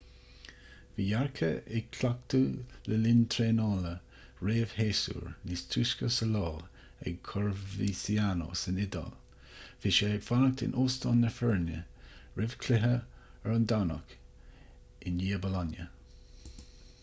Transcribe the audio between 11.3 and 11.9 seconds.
foirne